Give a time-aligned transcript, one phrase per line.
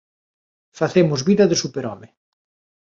[0.79, 2.07] Facemos vida de superhome.